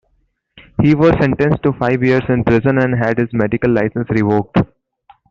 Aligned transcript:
He 0.81 0.95
was 0.95 1.11
sentenced 1.21 1.61
to 1.61 1.73
five 1.73 2.03
years 2.03 2.23
in 2.27 2.43
prison 2.43 2.79
and 2.79 2.95
had 2.97 3.19
his 3.19 3.31
medical 3.33 3.69
license 3.69 4.09
revoked. 4.09 4.57